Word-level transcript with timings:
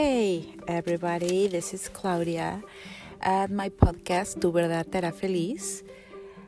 Hey, 0.00 0.54
everybody, 0.68 1.48
this 1.48 1.74
is 1.74 1.88
Claudia 1.88 2.62
at 3.20 3.50
my 3.50 3.68
podcast, 3.68 4.40
Tu 4.40 4.52
Verdad 4.52 4.92
Te 4.92 4.98
Hará 5.00 5.12
Feliz. 5.12 5.82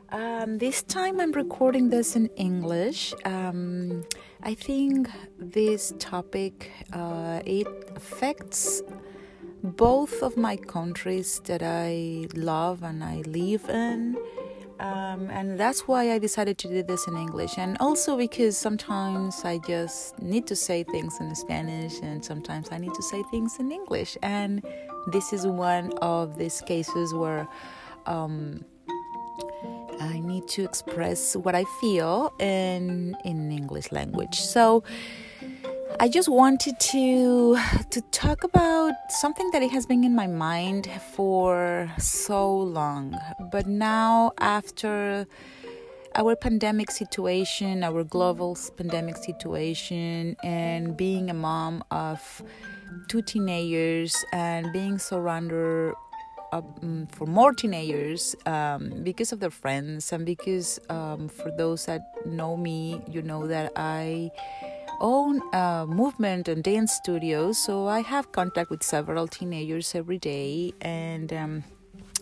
Um, 0.09 0.57
this 0.57 0.83
time 0.83 1.19
I'm 1.19 1.33
recording 1.33 1.89
this 1.89 2.15
in 2.15 2.27
English. 2.37 3.13
Um, 3.25 4.05
I 4.41 4.53
think 4.53 5.09
this 5.37 5.93
topic 5.99 6.71
uh, 6.93 7.41
it 7.45 7.67
affects 7.93 8.83
both 9.61 10.23
of 10.23 10.37
my 10.37 10.55
countries 10.55 11.41
that 11.43 11.61
I 11.61 12.29
love 12.33 12.83
and 12.83 13.03
I 13.03 13.17
live 13.27 13.67
in. 13.67 14.15
Um, 14.81 15.29
and 15.29 15.59
that's 15.59 15.87
why 15.87 16.11
I 16.11 16.17
decided 16.17 16.57
to 16.57 16.67
do 16.67 16.81
this 16.81 17.07
in 17.07 17.15
English. 17.15 17.53
And 17.57 17.77
also 17.79 18.17
because 18.17 18.57
sometimes 18.57 19.45
I 19.45 19.59
just 19.59 20.19
need 20.19 20.47
to 20.47 20.55
say 20.55 20.83
things 20.83 21.19
in 21.19 21.35
Spanish, 21.35 21.99
and 22.01 22.25
sometimes 22.25 22.69
I 22.71 22.79
need 22.79 22.93
to 22.95 23.03
say 23.03 23.21
things 23.29 23.59
in 23.59 23.71
English. 23.71 24.17
And 24.23 24.65
this 25.11 25.33
is 25.33 25.45
one 25.45 25.93
of 26.01 26.37
these 26.39 26.61
cases 26.61 27.13
where 27.13 27.47
um, 28.07 28.65
I 29.99 30.19
need 30.19 30.47
to 30.49 30.63
express 30.63 31.35
what 31.35 31.53
I 31.53 31.63
feel 31.79 32.33
in 32.39 33.15
in 33.23 33.51
English 33.51 33.91
language. 33.91 34.39
So 34.39 34.83
I 36.01 36.07
just 36.07 36.29
wanted 36.29 36.79
to 36.79 37.59
to 37.91 38.01
talk 38.09 38.43
about 38.43 38.93
something 39.21 39.51
that 39.51 39.61
it 39.61 39.69
has 39.69 39.85
been 39.85 40.03
in 40.03 40.15
my 40.15 40.25
mind 40.25 40.89
for 41.13 41.91
so 41.99 42.57
long. 42.57 43.15
But 43.51 43.67
now 43.67 44.31
after 44.39 45.27
our 46.15 46.35
pandemic 46.35 46.89
situation, 46.89 47.83
our 47.83 48.03
global 48.03 48.57
pandemic 48.77 49.17
situation 49.17 50.35
and 50.43 50.97
being 50.97 51.29
a 51.29 51.35
mom 51.35 51.83
of 51.91 52.41
two 53.07 53.21
teenagers 53.21 54.15
and 54.33 54.73
being 54.73 54.97
surrounded 54.97 55.93
um, 56.51 57.07
for 57.11 57.27
more 57.27 57.53
teenagers 57.53 58.35
um, 58.47 59.03
because 59.03 59.31
of 59.31 59.39
their 59.39 59.51
friends 59.51 60.11
and 60.11 60.25
because 60.25 60.79
um, 60.89 61.29
for 61.29 61.51
those 61.51 61.85
that 61.85 62.01
know 62.25 62.57
me, 62.57 63.03
you 63.07 63.21
know 63.21 63.45
that 63.45 63.71
I 63.75 64.31
own 65.01 65.41
a 65.51 65.85
movement 65.87 66.47
and 66.47 66.63
dance 66.63 66.93
studio, 66.93 67.51
so 67.51 67.87
I 67.87 68.01
have 68.01 68.31
contact 68.31 68.69
with 68.69 68.83
several 68.83 69.27
teenagers 69.27 69.93
every 69.95 70.17
day, 70.17 70.73
and 70.79 71.33
um, 71.33 71.63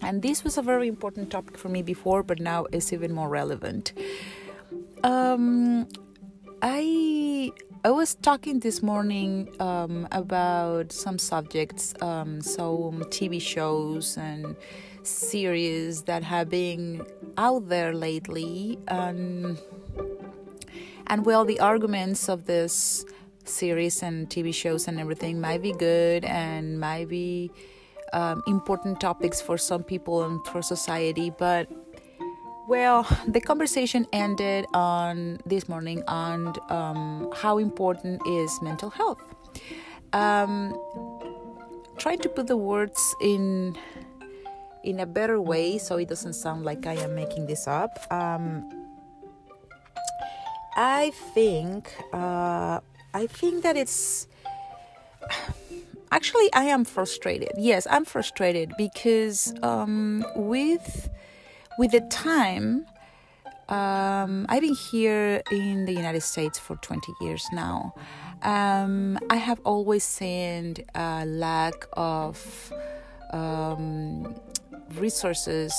and 0.02 0.22
this 0.22 0.44
was 0.44 0.58
a 0.58 0.62
very 0.62 0.88
important 0.88 1.30
topic 1.30 1.58
for 1.58 1.70
me 1.70 1.84
before, 1.84 2.24
but 2.24 2.40
now 2.40 2.66
it's 2.72 2.92
even 2.94 3.14
more 3.14 3.30
relevant. 3.30 3.94
Um, 5.04 5.88
I 6.62 7.52
I 7.84 7.92
was 7.92 8.16
talking 8.16 8.60
this 8.60 8.82
morning 8.82 9.50
um, 9.62 10.08
about 10.12 10.92
some 10.92 11.18
subjects, 11.18 11.94
um, 12.02 12.42
some 12.42 13.04
TV 13.10 13.42
shows 13.42 14.18
and 14.18 14.56
series 15.04 16.04
that 16.04 16.24
have 16.24 16.50
been 16.50 17.06
out 17.38 17.70
there 17.70 17.94
lately, 17.94 18.78
and 18.88 19.58
and 21.10 21.26
well, 21.26 21.44
the 21.46 21.60
arguments 21.60 22.30
of 22.30 22.46
this 22.46 23.06
series 23.44 24.04
and 24.04 24.30
TV 24.30 24.54
shows 24.54 24.88
and 24.88 25.00
everything 25.00 25.42
might 25.42 25.62
be 25.62 25.74
good 25.74 26.24
and 26.24 26.80
might 26.80 27.10
be 27.10 27.52
um, 28.14 28.44
important 28.48 29.00
topics 29.02 29.42
for 29.42 29.58
some 29.58 29.84
people 29.84 30.24
and 30.24 30.46
for 30.48 30.62
society, 30.62 31.30
but 31.30 31.70
well, 32.68 33.08
the 33.28 33.42
conversation 33.42 34.06
ended 34.14 34.68
on 34.74 35.40
this 35.46 35.68
morning 35.68 36.04
on 36.08 36.54
um, 36.70 37.32
how 37.36 37.58
important 37.58 38.22
is 38.28 38.62
mental 38.62 38.92
health. 38.92 39.22
Um, 40.14 40.80
trying 41.98 42.20
to 42.20 42.30
put 42.30 42.48
the 42.48 42.58
words 42.58 43.16
in 43.22 43.76
in 44.84 45.00
a 45.02 45.06
better 45.06 45.42
way 45.42 45.78
so 45.78 45.98
it 45.98 46.08
doesn't 46.08 46.34
sound 46.34 46.64
like 46.64 46.88
I 46.88 46.94
am 46.94 47.16
making 47.16 47.48
this 47.48 47.68
up. 47.68 48.00
Um, 48.12 48.79
I 50.80 51.12
think 51.12 51.94
uh, 52.14 52.80
I 53.14 53.28
think 53.28 53.64
that 53.64 53.76
it's 53.76 54.28
actually 56.12 56.52
I 56.54 56.64
am 56.64 56.86
frustrated. 56.86 57.52
Yes, 57.58 57.86
I'm 57.92 58.06
frustrated 58.06 58.72
because 58.78 59.54
um, 59.62 60.24
with 60.38 61.10
with 61.78 61.92
the 61.92 62.00
time 62.10 62.86
um, 63.68 64.46
I've 64.48 64.62
been 64.62 64.74
here 64.74 65.44
in 65.52 65.84
the 65.84 65.92
United 65.92 66.22
States 66.22 66.58
for 66.58 66.78
20 66.78 67.12
years 67.20 67.46
now. 67.52 67.94
Um, 68.42 69.20
I 69.30 69.36
have 69.36 69.60
always 69.66 70.06
seen 70.06 70.76
a 70.96 71.26
lack 71.26 71.88
of 71.92 72.72
um, 73.34 74.34
resources 74.96 75.74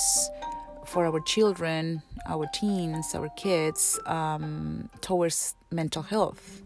for 0.91 1.05
our 1.05 1.21
children, 1.21 2.01
our 2.27 2.45
teens, 2.53 3.15
our 3.15 3.29
kids 3.37 3.97
um, 4.05 4.89
towards 4.99 5.55
mental 5.71 6.03
health. 6.03 6.61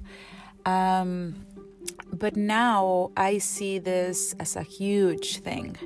Um, 0.65 1.45
but 2.11 2.35
now 2.35 3.11
I 3.15 3.37
see 3.37 3.77
this 3.77 4.33
as 4.39 4.55
a 4.55 4.63
huge 4.63 5.37
thing. 5.37 5.77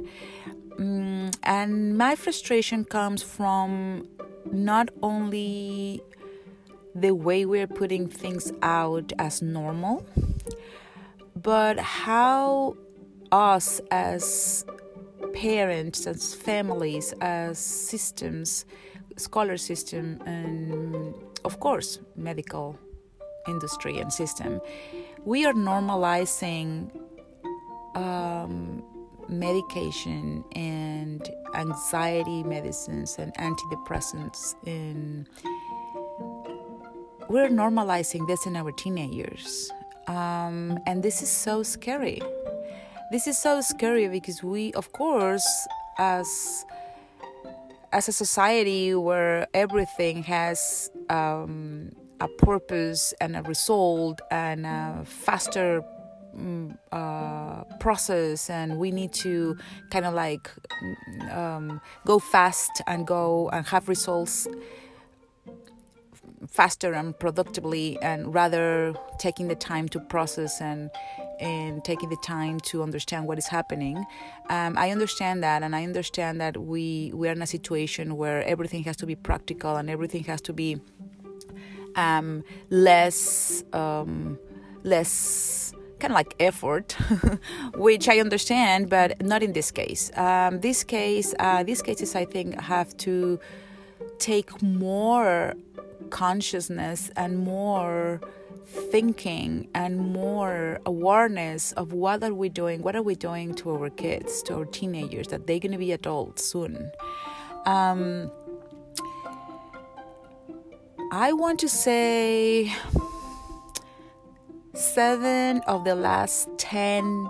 Um, 0.79 1.31
and 1.43 1.97
my 1.97 2.15
frustration 2.15 2.85
comes 2.85 3.21
from 3.21 4.07
not 4.49 4.87
only 5.03 6.01
the 6.95 7.11
way 7.11 7.45
we're 7.45 7.67
putting 7.67 8.07
things 8.07 8.53
out 8.61 9.11
as 9.19 9.41
normal, 9.41 10.05
but 11.35 11.77
how 11.77 12.77
us 13.33 13.81
as 13.91 14.63
parents, 15.33 16.07
as 16.07 16.33
families, 16.33 17.13
as 17.21 17.57
systems, 17.57 18.65
scholar 19.17 19.57
system, 19.57 20.21
and 20.25 21.13
of 21.45 21.59
course, 21.59 21.99
medical 22.15 22.77
industry 23.47 23.99
and 23.99 24.11
system, 24.11 24.61
we 25.25 25.45
are 25.45 25.53
normalizing 25.53 26.91
um, 27.95 28.83
medication 29.27 30.43
and 30.55 31.29
anxiety 31.55 32.43
medicines 32.43 33.17
and 33.17 33.33
antidepressants 33.35 34.55
in 34.65 35.27
we're 37.29 37.49
normalizing 37.49 38.25
this 38.27 38.47
in 38.47 38.55
our 38.55 38.71
teenagers. 38.71 39.69
Um, 40.07 40.79
and 40.87 41.03
this 41.03 41.21
is 41.21 41.29
so 41.29 41.61
scary 41.61 42.21
this 43.11 43.27
is 43.27 43.37
so 43.37 43.61
scary 43.61 44.07
because 44.07 44.43
we 44.43 44.73
of 44.73 44.91
course 44.91 45.67
as 45.97 46.65
as 47.91 48.07
a 48.07 48.11
society 48.11 48.93
where 48.93 49.47
everything 49.53 50.21
has 50.23 50.91
um, 51.09 51.91
a 52.19 52.27
purpose 52.27 53.13
and 53.19 53.35
a 53.35 53.41
result 53.43 54.21
and 54.29 54.65
a 54.65 55.01
faster 55.05 55.83
um, 56.37 56.77
uh, 56.91 57.63
process 57.79 58.49
and 58.49 58.77
we 58.77 58.91
need 58.91 59.11
to 59.11 59.57
kind 59.89 60.05
of 60.05 60.13
like 60.13 60.51
um, 61.31 61.81
go 62.05 62.19
fast 62.19 62.81
and 62.85 63.07
go 63.07 63.49
and 63.49 63.65
have 63.65 63.89
results 63.89 64.47
faster 66.47 66.93
and 66.93 67.17
productively 67.19 67.97
and 68.01 68.33
rather 68.33 68.93
taking 69.17 69.47
the 69.47 69.55
time 69.55 69.89
to 69.89 69.99
process 69.99 70.61
and 70.61 70.91
and 71.39 71.83
taking 71.83 72.09
the 72.09 72.17
time 72.17 72.59
to 72.59 72.83
understand 72.83 73.27
what 73.27 73.37
is 73.37 73.47
happening 73.47 74.05
um, 74.49 74.77
i 74.77 74.91
understand 74.91 75.43
that 75.43 75.63
and 75.63 75.75
i 75.75 75.83
understand 75.83 76.39
that 76.39 76.57
we 76.57 77.11
we 77.13 77.27
are 77.27 77.31
in 77.31 77.41
a 77.41 77.47
situation 77.47 78.17
where 78.17 78.43
everything 78.43 78.83
has 78.83 78.95
to 78.95 79.05
be 79.05 79.15
practical 79.15 79.75
and 79.75 79.89
everything 79.89 80.23
has 80.23 80.41
to 80.41 80.53
be 80.53 80.79
um, 81.95 82.43
less 82.69 83.63
um, 83.73 84.37
less 84.83 85.73
kind 85.99 86.11
of 86.11 86.15
like 86.15 86.33
effort, 86.39 86.93
which 87.75 88.07
I 88.07 88.19
understand, 88.19 88.89
but 88.89 89.21
not 89.21 89.43
in 89.43 89.53
this 89.53 89.69
case. 89.71 90.11
Um, 90.17 90.61
this 90.61 90.83
case, 90.83 91.33
uh, 91.39 91.63
these 91.63 91.81
cases, 91.81 92.15
I 92.15 92.25
think, 92.25 92.59
have 92.59 92.95
to 92.97 93.39
take 94.17 94.61
more 94.61 95.53
consciousness 96.09 97.11
and 97.15 97.37
more 97.37 98.21
thinking 98.69 99.67
and 99.73 99.97
more 99.97 100.79
awareness 100.85 101.71
of 101.73 101.91
what 101.91 102.23
are 102.23 102.33
we 102.33 102.49
doing 102.49 102.83
what 102.83 102.95
are 102.95 103.01
we 103.01 103.15
doing 103.15 103.53
to 103.55 103.71
our 103.71 103.89
kids 103.89 104.43
to 104.43 104.55
our 104.55 104.65
teenagers 104.65 105.27
that 105.27 105.47
they're 105.47 105.59
going 105.59 105.71
to 105.71 105.77
be 105.77 105.91
adults 105.91 106.45
soon. 106.45 106.91
Um, 107.65 108.31
i 111.11 111.33
want 111.33 111.59
to 111.59 111.67
say 111.67 112.71
seven 114.75 115.59
of 115.65 115.83
the 115.83 115.95
last 115.95 116.47
10 116.59 117.29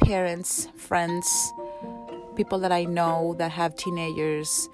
parents 0.00 0.68
friends 0.76 1.52
people 2.36 2.58
that 2.60 2.70
i 2.70 2.84
know 2.84 3.34
that 3.38 3.50
have 3.50 3.74
teenagers 3.74 4.68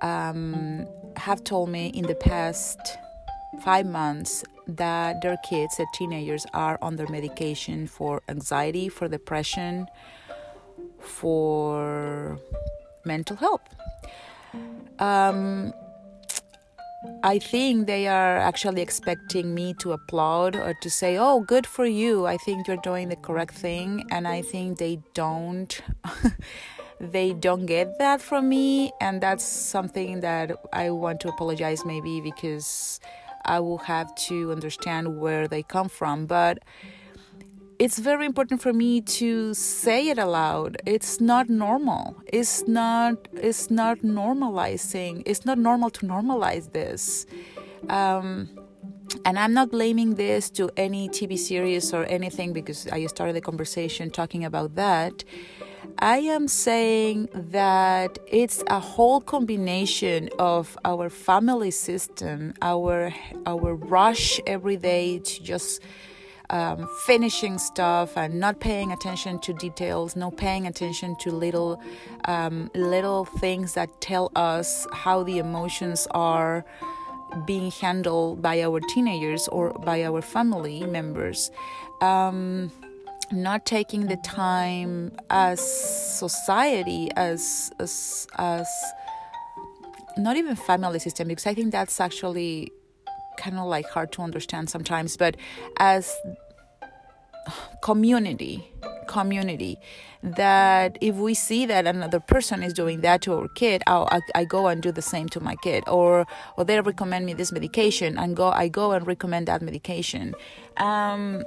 um, 0.00 0.86
have 1.16 1.42
told 1.44 1.68
me 1.68 1.88
in 1.88 2.06
the 2.06 2.14
past 2.14 2.78
five 3.62 3.86
months 3.86 4.44
that 4.66 5.22
their 5.22 5.36
kids, 5.48 5.76
their 5.76 5.86
teenagers, 5.94 6.46
are 6.52 6.78
on 6.82 6.96
their 6.96 7.08
medication 7.08 7.86
for 7.86 8.22
anxiety, 8.28 8.88
for 8.88 9.08
depression, 9.08 9.86
for 11.00 12.38
mental 13.04 13.36
health. 13.36 13.62
Um, 14.98 15.72
I 17.22 17.38
think 17.38 17.86
they 17.86 18.08
are 18.08 18.36
actually 18.38 18.82
expecting 18.82 19.54
me 19.54 19.74
to 19.80 19.92
applaud 19.92 20.56
or 20.56 20.74
to 20.82 20.90
say, 20.90 21.16
Oh, 21.16 21.40
good 21.40 21.66
for 21.66 21.86
you. 21.86 22.26
I 22.26 22.36
think 22.36 22.66
you're 22.66 22.76
doing 22.78 23.08
the 23.08 23.16
correct 23.16 23.54
thing. 23.54 24.04
And 24.10 24.26
I 24.26 24.42
think 24.42 24.78
they 24.78 25.00
don't. 25.14 25.80
they 27.00 27.32
don't 27.32 27.66
get 27.66 27.98
that 27.98 28.20
from 28.20 28.48
me. 28.48 28.90
And 29.00 29.20
that's 29.20 29.44
something 29.44 30.20
that 30.20 30.50
I 30.72 30.90
want 30.90 31.20
to 31.20 31.28
apologize 31.28 31.84
maybe 31.84 32.20
because 32.20 33.00
I 33.48 33.60
will 33.60 33.78
have 33.78 34.14
to 34.28 34.52
understand 34.52 35.18
where 35.18 35.48
they 35.48 35.62
come 35.62 35.88
from. 35.88 36.26
But 36.26 36.58
it's 37.78 37.98
very 37.98 38.26
important 38.26 38.60
for 38.60 38.72
me 38.72 39.00
to 39.00 39.54
say 39.54 40.08
it 40.08 40.18
aloud. 40.18 40.76
It's 40.84 41.20
not 41.20 41.48
normal. 41.48 42.16
It's 42.32 42.66
not 42.68 43.28
it's 43.32 43.70
not 43.70 43.98
normalizing. 43.98 45.22
It's 45.26 45.44
not 45.44 45.58
normal 45.58 45.90
to 45.90 46.06
normalize 46.06 46.72
this. 46.72 47.26
Um, 47.88 48.50
and 49.24 49.38
i'm 49.38 49.54
not 49.54 49.70
blaming 49.70 50.16
this 50.16 50.50
to 50.50 50.70
any 50.76 51.08
tv 51.08 51.38
series 51.38 51.94
or 51.94 52.04
anything 52.06 52.52
because 52.52 52.86
i 52.88 53.06
started 53.06 53.34
the 53.34 53.40
conversation 53.40 54.10
talking 54.10 54.44
about 54.44 54.74
that 54.74 55.24
i 55.98 56.18
am 56.18 56.48
saying 56.48 57.28
that 57.32 58.18
it's 58.26 58.62
a 58.68 58.80
whole 58.80 59.20
combination 59.20 60.28
of 60.38 60.78
our 60.84 61.08
family 61.10 61.70
system 61.70 62.54
our 62.62 63.12
our 63.46 63.74
rush 63.74 64.40
every 64.46 64.76
day 64.76 65.18
to 65.18 65.42
just 65.42 65.82
um, 66.50 66.88
finishing 67.04 67.58
stuff 67.58 68.16
and 68.16 68.40
not 68.40 68.60
paying 68.60 68.92
attention 68.92 69.38
to 69.40 69.52
details, 69.52 70.16
not 70.16 70.36
paying 70.36 70.66
attention 70.66 71.16
to 71.16 71.30
little 71.30 71.80
um, 72.24 72.70
little 72.74 73.24
things 73.24 73.74
that 73.74 74.00
tell 74.00 74.30
us 74.34 74.86
how 74.92 75.22
the 75.22 75.38
emotions 75.38 76.06
are 76.12 76.64
being 77.46 77.70
handled 77.70 78.40
by 78.40 78.62
our 78.62 78.80
teenagers 78.80 79.48
or 79.48 79.72
by 79.84 80.04
our 80.04 80.22
family 80.22 80.84
members. 80.86 81.50
Um, 82.00 82.70
not 83.32 83.66
taking 83.66 84.06
the 84.06 84.16
time 84.16 85.12
as 85.30 85.60
society, 85.60 87.10
as 87.16 87.70
as 87.78 88.26
as 88.36 88.66
not 90.16 90.36
even 90.36 90.56
family 90.56 90.98
system, 90.98 91.28
because 91.28 91.46
I 91.46 91.54
think 91.54 91.72
that's 91.72 92.00
actually 92.00 92.72
kind 93.38 93.58
of 93.58 93.66
like 93.66 93.86
hard 93.88 94.12
to 94.12 94.22
understand 94.22 94.68
sometimes, 94.68 95.16
but 95.16 95.36
as 95.78 96.14
community 97.82 98.70
community 99.06 99.78
that 100.22 100.98
if 101.00 101.14
we 101.14 101.32
see 101.32 101.64
that 101.64 101.86
another 101.86 102.20
person 102.20 102.62
is 102.62 102.74
doing 102.74 103.00
that 103.00 103.22
to 103.22 103.32
our 103.32 103.48
kid 103.48 103.82
I, 103.86 104.20
I 104.34 104.44
go 104.44 104.66
and 104.66 104.82
do 104.82 104.92
the 104.92 105.00
same 105.00 105.30
to 105.30 105.40
my 105.40 105.56
kid 105.56 105.82
or 105.86 106.26
or 106.58 106.64
they 106.64 106.78
recommend 106.78 107.24
me 107.24 107.32
this 107.32 107.50
medication 107.50 108.18
and 108.18 108.36
go 108.36 108.50
i 108.50 108.68
go 108.68 108.92
and 108.92 109.06
recommend 109.06 109.48
that 109.48 109.62
medication. 109.62 110.34
Um, 110.76 111.42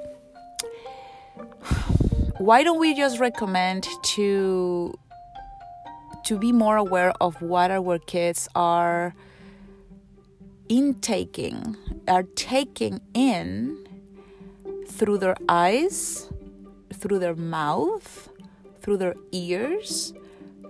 why 2.37 2.63
don't 2.63 2.79
we 2.79 2.93
just 2.93 3.19
recommend 3.19 3.87
to 4.03 4.97
to 6.23 6.37
be 6.37 6.51
more 6.51 6.77
aware 6.77 7.13
of 7.19 7.41
what 7.41 7.71
our 7.71 7.97
kids 7.99 8.47
are 8.55 9.13
intaking, 10.69 11.75
are 12.07 12.23
taking 12.23 13.01
in 13.13 13.77
through 14.87 15.17
their 15.17 15.35
eyes, 15.49 16.29
through 16.93 17.19
their 17.19 17.35
mouth, 17.35 18.29
through 18.81 18.97
their 18.97 19.15
ears, 19.31 20.13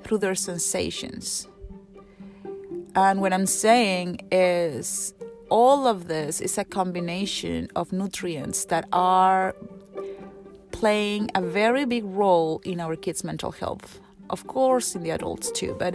through 0.03 0.17
their 0.17 0.35
sensations. 0.35 1.47
And 2.95 3.21
what 3.21 3.33
I'm 3.33 3.45
saying 3.45 4.27
is 4.31 5.13
all 5.49 5.87
of 5.87 6.07
this 6.07 6.41
is 6.41 6.57
a 6.57 6.65
combination 6.65 7.69
of 7.75 7.91
nutrients 7.93 8.65
that 8.65 8.87
are 8.91 9.55
playing 10.81 11.29
a 11.35 11.41
very 11.41 11.85
big 11.85 12.03
role 12.05 12.59
in 12.71 12.79
our 12.79 12.95
kids' 12.95 13.23
mental 13.23 13.51
health. 13.51 13.99
Of 14.35 14.47
course 14.47 14.95
in 14.95 15.03
the 15.03 15.11
adults 15.11 15.51
too 15.59 15.75
but 15.83 15.93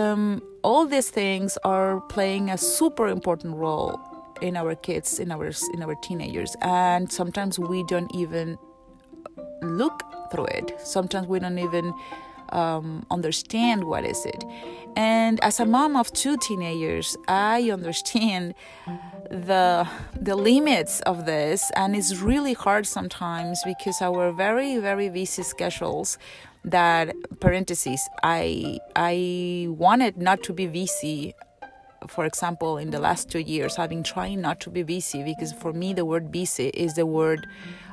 um, 0.00 0.40
all 0.62 0.86
these 0.86 1.10
things 1.10 1.58
are 1.64 2.00
playing 2.16 2.44
a 2.50 2.56
super 2.56 3.06
important 3.08 3.56
role 3.56 4.00
in 4.40 4.56
our 4.56 4.74
kids 4.76 5.18
in 5.18 5.28
our 5.34 5.50
in 5.74 5.82
our 5.86 5.96
teenagers 6.06 6.52
and 6.62 7.12
sometimes 7.20 7.58
we 7.58 7.82
don't 7.92 8.12
even 8.14 8.56
look 9.80 9.96
through 10.30 10.46
it. 10.58 10.68
Sometimes 10.80 11.26
we 11.26 11.38
don't 11.40 11.58
even 11.58 11.86
um, 12.50 13.04
understand 13.10 13.84
what 13.84 14.04
is 14.04 14.24
it 14.26 14.42
and 14.96 15.42
as 15.42 15.60
a 15.60 15.64
mom 15.66 15.96
of 15.96 16.12
two 16.12 16.36
teenagers 16.36 17.16
i 17.28 17.70
understand 17.70 18.54
the 19.30 19.88
the 20.20 20.36
limits 20.36 21.00
of 21.00 21.26
this. 21.26 21.70
And 21.76 21.96
it's 21.96 22.16
really 22.18 22.52
hard 22.52 22.86
sometimes 22.86 23.62
because 23.64 24.00
our 24.00 24.32
very 24.32 24.78
very 24.78 25.08
busy 25.08 25.42
schedules 25.42 26.18
that 26.64 27.14
parentheses 27.40 28.08
i 28.22 28.78
i 28.96 29.66
wanted 29.68 30.16
not 30.16 30.42
to 30.42 30.52
be 30.52 30.66
busy 30.66 31.34
for 32.08 32.24
example 32.24 32.78
in 32.78 32.90
the 32.90 32.98
last 32.98 33.28
two 33.30 33.38
years 33.38 33.78
i've 33.78 33.90
been 33.90 34.02
trying 34.02 34.40
not 34.40 34.60
to 34.60 34.70
be 34.70 34.82
busy 34.82 35.22
because 35.22 35.52
for 35.52 35.74
me 35.74 35.92
the 35.92 36.06
word 36.06 36.32
busy 36.32 36.68
is 36.68 36.94
the 36.94 37.04
word 37.04 37.46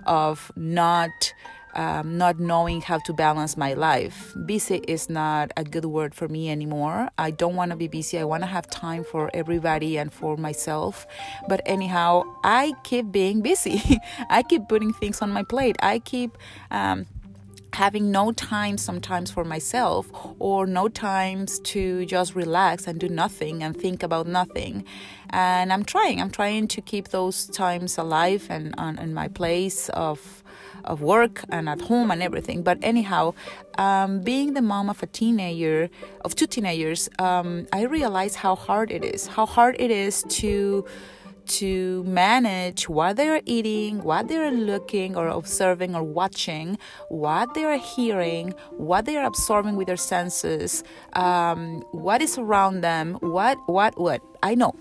of 0.06 0.54
not 0.56 1.34
um, 1.76 2.18
not 2.18 2.40
knowing 2.40 2.82
how 2.82 3.00
to 3.00 3.14
balance 3.14 3.58
my 3.58 3.74
life. 3.74 4.36
Busy 4.46 4.78
is 4.88 5.10
not 5.10 5.52
a 5.58 5.64
good 5.64 5.86
word 5.86 6.14
for 6.14 6.28
me 6.28 6.50
anymore. 6.50 7.10
I 7.18 7.32
don't 7.32 7.56
want 7.56 7.72
to 7.72 7.78
be 7.78 7.88
busy. 7.88 8.20
I 8.20 8.24
want 8.24 8.44
to 8.44 8.48
have 8.48 8.70
time 8.70 9.04
for 9.04 9.30
everybody 9.34 9.98
and 9.98 10.12
for 10.12 10.38
myself. 10.38 11.08
But 11.48 11.62
anyhow, 11.66 12.24
I 12.44 12.74
keep 12.84 13.12
being 13.12 13.42
busy. 13.42 13.82
I 14.30 14.44
keep 14.44 14.68
putting 14.68 14.94
things 14.94 15.22
on 15.22 15.32
my 15.32 15.44
plate. 15.44 15.76
I 15.82 16.00
keep. 16.00 16.38
Um, 16.70 17.06
having 17.74 18.12
no 18.12 18.32
time 18.34 18.78
sometimes 18.78 19.32
for 19.32 19.46
myself 19.46 20.10
or 20.40 20.68
no 20.68 20.90
times 20.90 21.60
to 21.60 22.06
just 22.06 22.36
relax 22.36 22.86
and 22.86 23.00
do 23.00 23.08
nothing 23.08 23.64
and 23.64 23.78
think 23.78 24.04
about 24.04 24.28
nothing 24.28 24.84
and 25.30 25.72
i'm 25.72 25.84
trying 25.84 26.22
i'm 26.22 26.30
trying 26.30 26.68
to 26.68 26.82
keep 26.82 27.10
those 27.10 27.46
times 27.48 27.98
alive 27.98 28.46
and 28.50 28.76
in 29.00 29.14
my 29.14 29.28
place 29.28 29.88
of 29.90 30.41
of 30.86 31.02
work 31.02 31.44
and 31.50 31.68
at 31.70 31.82
home 31.82 32.12
and 32.12 32.22
everything 32.22 32.64
but 32.64 32.78
anyhow 32.82 33.34
um, 33.78 34.22
being 34.22 34.54
the 34.54 34.62
mom 34.62 34.90
of 34.90 35.02
a 35.04 35.08
teenager 35.08 35.90
of 36.26 36.36
two 36.36 36.48
teenagers 36.48 37.10
um, 37.20 37.68
i 37.74 37.84
realize 37.84 38.36
how 38.36 38.56
hard 38.56 38.92
it 38.92 39.04
is 39.04 39.28
how 39.28 39.46
hard 39.46 39.76
it 39.80 39.92
is 39.92 40.24
to 40.30 40.86
to 41.52 42.04
manage 42.06 42.88
what 42.88 43.18
they're 43.18 43.42
eating, 43.46 44.04
what 44.04 44.28
they're 44.28 44.52
looking 44.52 45.16
or 45.18 45.28
observing 45.28 45.96
or 45.96 46.04
watching, 46.04 46.78
what 47.10 47.54
they're 47.54 47.78
hearing, 47.78 48.54
what 48.72 49.06
they're 49.06 49.26
absorbing 49.26 49.76
with 49.76 49.88
their 49.88 49.98
senses, 49.98 50.84
um, 51.14 51.82
what 51.92 52.22
is 52.22 52.38
around 52.38 52.82
them, 52.82 53.16
what, 53.22 53.58
what, 53.68 54.00
what. 54.00 54.22
I 54.42 54.56
know 54.56 54.76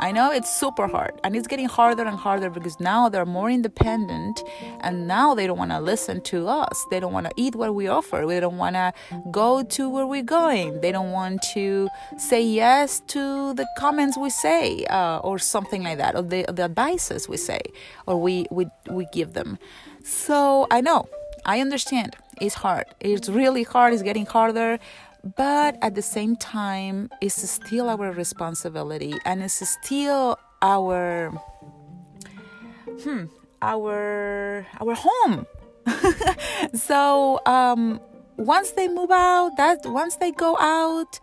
I 0.00 0.12
know 0.12 0.30
it's 0.32 0.50
super 0.50 0.86
hard 0.86 1.20
and 1.22 1.36
it's 1.36 1.46
getting 1.46 1.66
harder 1.66 2.02
and 2.02 2.16
harder 2.16 2.50
because 2.50 2.78
now 2.80 3.08
they're 3.08 3.24
more 3.24 3.50
independent 3.50 4.42
and 4.80 5.06
now 5.06 5.34
they 5.34 5.46
don't 5.46 5.58
want 5.58 5.70
to 5.70 5.80
listen 5.80 6.20
to 6.22 6.48
us. 6.48 6.84
They 6.90 7.00
don't 7.00 7.12
want 7.12 7.26
to 7.26 7.32
eat 7.36 7.54
what 7.54 7.74
we 7.74 7.86
offer. 7.86 8.24
They 8.26 8.40
don't 8.40 8.56
want 8.56 8.74
to 8.74 8.92
go 9.30 9.62
to 9.62 9.88
where 9.88 10.06
we're 10.06 10.22
going. 10.22 10.80
They 10.80 10.92
don't 10.92 11.12
want 11.12 11.42
to 11.54 11.88
say 12.18 12.42
yes 12.42 13.00
to 13.08 13.54
the 13.54 13.66
comments 13.78 14.16
we 14.18 14.30
say 14.30 14.84
uh, 14.86 15.18
or 15.18 15.38
something 15.38 15.84
like 15.84 15.98
that 15.98 16.16
or 16.16 16.22
the, 16.22 16.44
the 16.52 16.62
advices 16.64 17.28
we 17.28 17.36
say 17.36 17.60
or 18.06 18.20
we, 18.20 18.46
we, 18.50 18.66
we 18.90 19.06
give 19.12 19.34
them. 19.34 19.58
So 20.02 20.66
I 20.70 20.80
know, 20.80 21.08
I 21.46 21.60
understand. 21.60 22.16
It's 22.40 22.56
hard. 22.56 22.86
It's 22.98 23.28
really 23.28 23.62
hard. 23.62 23.92
It's 23.92 24.02
getting 24.02 24.26
harder 24.26 24.80
but 25.36 25.76
at 25.82 25.94
the 25.94 26.02
same 26.02 26.36
time 26.36 27.08
it's 27.20 27.36
still 27.48 27.88
our 27.88 28.12
responsibility 28.12 29.14
and 29.24 29.42
it's 29.42 29.66
still 29.68 30.38
our 30.62 31.30
hmm 33.02 33.24
our 33.62 34.66
our 34.80 34.94
home. 34.94 35.46
So 36.74 37.40
um 37.46 38.00
once 38.36 38.72
they 38.72 38.88
move 38.88 39.10
out 39.10 39.56
that 39.56 39.86
once 39.86 40.16
they 40.16 40.32
go 40.32 40.56
out 40.58 41.20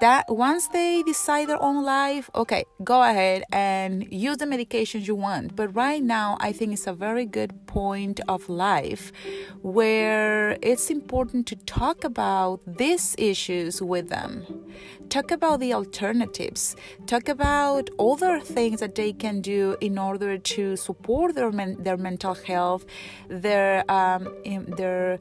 that 0.00 0.24
once 0.28 0.68
they 0.68 1.02
decide 1.02 1.48
their 1.48 1.62
own 1.62 1.84
life 1.84 2.30
okay 2.34 2.64
go 2.82 3.02
ahead 3.02 3.44
and 3.52 4.10
use 4.10 4.38
the 4.38 4.46
medications 4.46 5.06
you 5.06 5.14
want. 5.14 5.54
But 5.54 5.74
right 5.74 6.02
now 6.02 6.36
i 6.40 6.52
think 6.52 6.72
it's 6.72 6.86
a 6.86 6.92
very 6.92 7.26
good 7.26 7.66
point 7.66 8.20
of 8.28 8.48
life 8.48 9.12
where 9.62 10.56
it's 10.62 10.90
important 10.90 11.46
to 11.48 11.56
talk 11.56 12.04
about 12.04 12.60
these 12.66 13.14
issues 13.18 13.82
with 13.82 14.08
them. 14.08 14.46
Talk 15.08 15.30
about 15.30 15.60
the 15.60 15.74
alternatives. 15.74 16.74
Talk 17.06 17.28
about 17.28 17.90
other 17.98 18.40
things 18.40 18.80
that 18.80 18.94
they 18.94 19.12
can 19.12 19.42
do 19.42 19.76
in 19.80 19.98
order 19.98 20.38
to 20.38 20.76
support 20.76 21.34
their 21.34 21.52
men- 21.52 21.76
their 21.82 21.98
mental 21.98 22.34
health 22.34 22.86
their 23.28 23.84
um, 23.90 24.22
their 24.80 25.18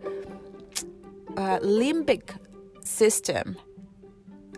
uh, 1.37 1.59
limbic 1.59 2.37
system 2.83 3.57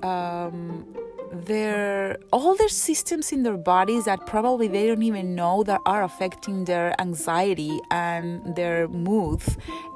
um, 0.04 0.86
their 1.32 2.18
all 2.32 2.56
their 2.56 2.70
systems 2.70 3.32
in 3.32 3.42
their 3.44 3.58
bodies 3.58 4.06
that 4.06 4.26
probably 4.28 4.68
they 4.68 4.86
don't 4.88 5.02
even 5.02 5.34
know 5.34 5.64
that 5.64 5.82
are 5.86 6.04
affecting 6.04 6.66
their 6.66 6.94
anxiety 7.02 7.80
and 7.90 8.56
their 8.56 8.88
mood 8.88 9.42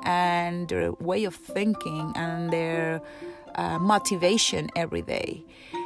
and 0.03 0.67
their 0.69 0.91
way 0.93 1.25
of 1.25 1.35
thinking 1.35 2.11
and 2.15 2.51
their 2.51 3.01
uh, 3.55 3.77
motivation 3.77 4.69
every 4.75 5.01
day. 5.01 5.43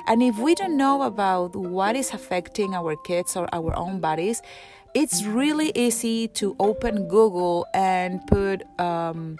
And 0.07 0.23
if 0.23 0.37
we 0.37 0.55
don't 0.55 0.77
know 0.77 1.03
about 1.03 1.55
what 1.55 1.95
is 1.95 2.13
affecting 2.13 2.73
our 2.73 2.95
kids 2.95 3.35
or 3.35 3.47
our 3.53 3.75
own 3.77 3.99
bodies, 3.99 4.41
it's 4.93 5.23
really 5.23 5.71
easy 5.75 6.27
to 6.29 6.55
open 6.59 7.07
Google 7.07 7.65
and 7.73 8.25
put 8.27 8.63
um, 8.79 9.37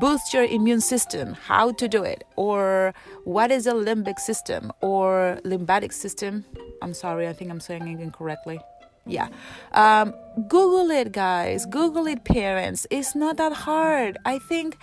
boost 0.00 0.34
your 0.34 0.44
immune 0.44 0.80
system, 0.80 1.34
how 1.34 1.72
to 1.72 1.88
do 1.88 2.02
it, 2.02 2.24
or 2.36 2.94
what 3.24 3.50
is 3.50 3.66
a 3.66 3.72
limbic 3.72 4.18
system 4.18 4.72
or 4.80 5.38
lymphatic 5.44 5.92
system. 5.92 6.44
I'm 6.82 6.94
sorry, 6.94 7.28
I 7.28 7.32
think 7.32 7.50
I'm 7.50 7.60
saying 7.60 7.86
it 7.88 8.00
incorrectly. 8.00 8.60
Yeah. 9.06 9.28
Um, 9.72 10.14
Google 10.48 10.90
it, 10.90 11.12
guys. 11.12 11.66
Google 11.66 12.06
it, 12.06 12.24
parents. 12.24 12.86
It's 12.90 13.14
not 13.14 13.36
that 13.36 13.52
hard. 13.52 14.18
I 14.24 14.38
think 14.38 14.78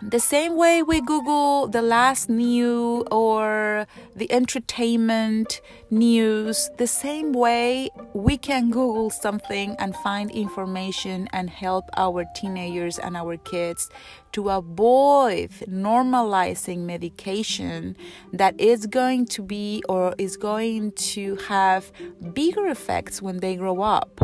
the 0.00 0.20
same 0.20 0.56
way 0.56 0.82
we 0.82 1.00
Google 1.00 1.66
the 1.66 1.82
last 1.82 2.28
new 2.28 3.04
or 3.10 3.86
the 4.14 4.30
entertainment 4.30 5.60
news, 5.90 6.70
the 6.78 6.86
same 6.86 7.32
way 7.32 7.90
we 8.14 8.36
can 8.36 8.70
Google 8.70 9.10
something 9.10 9.74
and 9.78 9.96
find 9.96 10.30
information 10.30 11.28
and 11.32 11.50
help 11.50 11.84
our 11.96 12.24
teenagers 12.36 12.98
and 12.98 13.16
our 13.16 13.36
kids 13.38 13.90
to 14.32 14.50
avoid 14.50 15.50
normalizing 15.66 16.80
medication 16.80 17.96
that 18.32 18.58
is 18.60 18.86
going 18.86 19.26
to 19.26 19.42
be 19.42 19.82
or 19.88 20.14
is 20.16 20.36
going 20.36 20.92
to 20.92 21.34
have 21.48 21.90
bigger 22.34 22.68
effects 22.68 23.20
when 23.20 23.38
they 23.38 23.56
grow 23.56 23.82
up. 23.82 24.20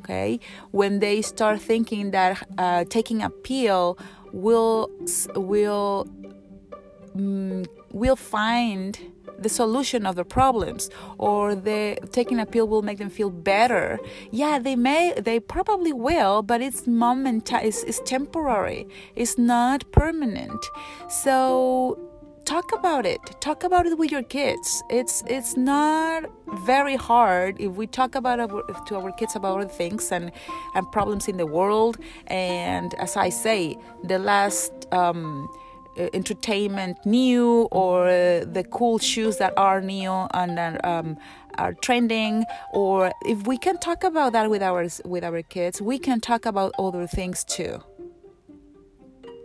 Okay, 0.00 0.40
when 0.70 1.00
they 1.00 1.20
start 1.20 1.60
thinking 1.60 2.12
that 2.12 2.46
uh, 2.56 2.84
taking 2.88 3.20
a 3.20 3.28
pill 3.28 3.98
will 4.32 4.90
will 5.34 6.08
um, 7.14 7.64
will 7.92 8.16
find 8.16 8.98
the 9.38 9.48
solution 9.48 10.04
of 10.04 10.16
the 10.16 10.24
problems 10.24 10.90
or 11.16 11.54
the 11.54 11.96
taking 12.10 12.40
a 12.40 12.46
pill 12.46 12.66
will 12.66 12.82
make 12.82 12.98
them 12.98 13.10
feel 13.10 13.30
better. 13.30 13.98
Yeah 14.30 14.58
they 14.58 14.76
may 14.76 15.14
they 15.16 15.38
probably 15.40 15.92
will 15.92 16.42
but 16.42 16.60
it's 16.60 16.86
momentary 16.86 17.68
it's, 17.68 17.82
it's 17.84 18.00
temporary. 18.04 18.86
It's 19.14 19.38
not 19.38 19.90
permanent. 19.92 20.64
So 21.08 22.07
talk 22.68 22.78
about 22.78 23.06
it. 23.06 23.20
Talk 23.40 23.64
about 23.64 23.86
it 23.86 23.98
with 23.98 24.10
your 24.10 24.22
kids. 24.22 24.82
It's 24.90 25.22
it's 25.26 25.56
not 25.56 26.24
very 26.66 26.96
hard 26.96 27.60
if 27.60 27.72
we 27.72 27.86
talk 27.86 28.14
about 28.14 28.40
our, 28.40 28.62
to 28.86 28.96
our 28.96 29.12
kids 29.12 29.36
about 29.36 29.60
other 29.60 29.68
things 29.68 30.12
and 30.12 30.30
and 30.74 30.90
problems 30.92 31.28
in 31.28 31.36
the 31.36 31.46
world. 31.46 31.98
And 32.26 32.94
as 32.94 33.16
i 33.16 33.30
say 33.30 33.76
the 34.04 34.18
last 34.18 34.72
um, 34.92 35.48
uh, 35.98 36.08
entertainment 36.12 36.96
new 37.04 37.68
or 37.72 38.06
uh, 38.06 38.44
the 38.44 38.64
cool 38.70 38.98
shoes 38.98 39.38
that 39.38 39.52
are 39.56 39.80
new 39.80 40.12
and 40.34 40.58
um, 40.84 41.16
are 41.56 41.74
trending 41.74 42.44
or 42.72 43.12
if 43.22 43.46
we 43.46 43.56
can 43.58 43.76
talk 43.78 44.04
about 44.04 44.32
that 44.32 44.48
with 44.50 44.62
our 44.62 44.86
with 45.04 45.24
our 45.24 45.42
kids 45.42 45.82
we 45.82 45.98
can 45.98 46.20
talk 46.20 46.46
about 46.46 46.72
other 46.78 47.06
things 47.06 47.44
too 47.44 47.82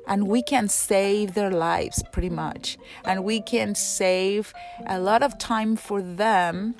and 0.07 0.27
we 0.27 0.41
can 0.41 0.67
save 0.67 1.33
their 1.33 1.51
lives 1.51 2.03
pretty 2.11 2.29
much 2.29 2.77
and 3.05 3.23
we 3.23 3.41
can 3.41 3.75
save 3.75 4.53
a 4.87 4.99
lot 4.99 5.23
of 5.23 5.37
time 5.37 5.75
for 5.75 6.01
them 6.01 6.75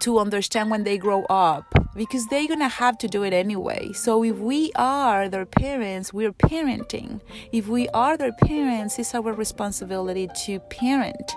to 0.00 0.18
understand 0.18 0.70
when 0.70 0.84
they 0.84 0.96
grow 0.96 1.24
up 1.24 1.74
because 1.96 2.26
they're 2.28 2.46
going 2.46 2.60
to 2.60 2.68
have 2.68 2.96
to 2.98 3.08
do 3.08 3.24
it 3.24 3.32
anyway. 3.32 3.92
So 3.92 4.22
if 4.22 4.36
we 4.36 4.70
are 4.76 5.28
their 5.28 5.46
parents, 5.46 6.12
we're 6.12 6.32
parenting. 6.32 7.20
If 7.52 7.66
we 7.66 7.88
are 7.88 8.16
their 8.16 8.32
parents, 8.32 8.98
it's 8.98 9.14
our 9.14 9.32
responsibility 9.32 10.28
to 10.46 10.60
parent. 10.60 11.32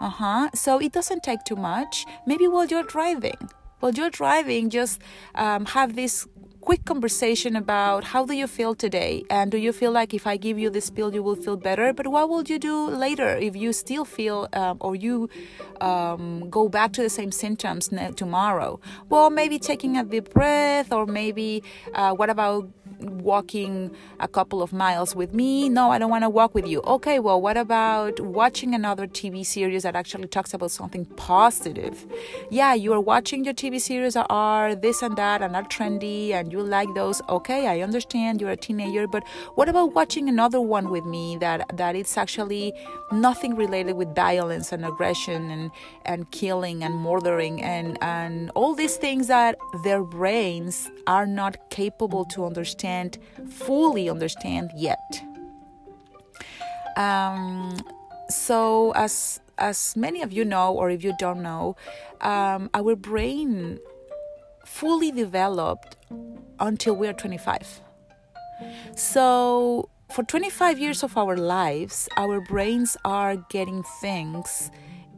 Uh-huh. 0.00 0.48
So 0.54 0.78
it 0.78 0.92
doesn't 0.92 1.22
take 1.22 1.44
too 1.44 1.56
much. 1.56 2.06
Maybe 2.26 2.48
while 2.48 2.66
you're 2.66 2.84
driving, 2.84 3.50
while 3.80 3.92
you're 3.92 4.10
driving, 4.10 4.70
just 4.70 5.00
um, 5.34 5.66
have 5.66 5.94
this 5.94 6.26
quick 6.60 6.84
conversation 6.84 7.56
about 7.56 8.04
how 8.04 8.24
do 8.24 8.34
you 8.34 8.46
feel 8.46 8.74
today? 8.74 9.24
And 9.30 9.50
do 9.50 9.58
you 9.58 9.72
feel 9.72 9.92
like 9.92 10.12
if 10.14 10.26
i 10.26 10.36
give 10.36 10.58
you 10.58 10.70
this 10.70 10.90
pill 10.90 11.12
you 11.14 11.22
will 11.22 11.36
feel 11.36 11.56
better? 11.56 11.92
But 11.92 12.06
what 12.08 12.28
will 12.28 12.42
you 12.42 12.58
do 12.58 12.88
later 12.88 13.36
if 13.36 13.56
you 13.56 13.72
still 13.72 14.04
feel 14.04 14.48
um, 14.52 14.76
or 14.80 14.94
you 14.94 15.28
um, 15.80 16.50
go 16.50 16.68
back 16.68 16.92
to 16.94 17.02
the 17.02 17.10
same 17.10 17.32
symptoms 17.32 17.90
tomorrow? 18.16 18.80
Well 19.08 19.30
maybe 19.30 19.58
taking 19.58 19.96
a 19.96 20.04
deep 20.04 20.32
breath 20.32 20.92
or 20.92 21.06
maybe 21.06 21.62
uh, 21.94 22.12
what 22.14 22.30
about 22.30 22.68
walking 23.02 23.94
a 24.18 24.28
couple 24.28 24.62
of 24.62 24.72
miles 24.72 25.14
with 25.14 25.32
me. 25.34 25.68
No, 25.68 25.90
I 25.90 25.98
don't 25.98 26.10
want 26.10 26.24
to 26.24 26.30
walk 26.30 26.54
with 26.54 26.66
you. 26.66 26.80
Okay, 26.82 27.18
well, 27.18 27.40
what 27.40 27.56
about 27.56 28.20
watching 28.20 28.74
another 28.74 29.06
TV 29.06 29.44
series 29.44 29.82
that 29.82 29.96
actually 29.96 30.28
talks 30.28 30.52
about 30.54 30.70
something 30.70 31.04
positive? 31.16 32.06
Yeah, 32.50 32.74
you 32.74 32.92
are 32.92 33.00
watching 33.00 33.44
your 33.44 33.54
TV 33.54 33.80
series 33.80 34.14
that 34.14 34.26
are 34.30 34.74
this 34.74 35.02
and 35.02 35.16
that 35.16 35.42
and 35.42 35.56
are 35.56 35.64
trendy 35.64 36.30
and 36.30 36.52
you 36.52 36.62
like 36.62 36.92
those. 36.94 37.22
Okay, 37.28 37.66
I 37.66 37.80
understand 37.80 38.40
you're 38.40 38.50
a 38.50 38.56
teenager, 38.56 39.06
but 39.06 39.26
what 39.54 39.68
about 39.68 39.94
watching 39.94 40.28
another 40.28 40.60
one 40.60 40.90
with 40.90 41.04
me 41.04 41.36
that 41.38 41.76
that 41.76 41.96
it's 41.96 42.16
actually 42.16 42.72
nothing 43.12 43.54
related 43.54 43.94
with 43.94 44.14
violence 44.14 44.72
and 44.72 44.84
aggression 44.84 45.50
and 45.50 45.70
and 46.04 46.30
killing 46.30 46.82
and 46.82 46.94
murdering 46.94 47.62
and 47.62 47.98
and 48.02 48.50
all 48.54 48.74
these 48.74 48.96
things 48.96 49.26
that 49.28 49.56
their 49.84 50.02
brains 50.02 50.90
are 51.06 51.26
not 51.26 51.56
capable 51.70 52.24
to 52.24 52.44
understand 52.44 52.89
understand, 52.90 53.18
fully 53.48 54.08
understand 54.08 54.70
yet. 54.74 55.22
Um, 56.96 57.76
so, 58.28 58.92
as 58.94 59.40
as 59.58 59.94
many 59.96 60.22
of 60.22 60.32
you 60.32 60.44
know, 60.44 60.72
or 60.72 60.90
if 60.90 61.04
you 61.04 61.14
don't 61.18 61.42
know, 61.42 61.76
um, 62.20 62.70
our 62.74 62.96
brain 62.96 63.78
fully 64.64 65.12
developed 65.12 65.96
until 66.58 66.94
we 66.96 67.06
are 67.08 67.12
25. 67.12 67.80
So, 68.96 69.88
for 70.10 70.24
25 70.24 70.78
years 70.78 71.02
of 71.02 71.16
our 71.16 71.36
lives, 71.36 72.08
our 72.16 72.40
brains 72.40 72.96
are 73.04 73.36
getting 73.50 73.84
things 74.00 74.70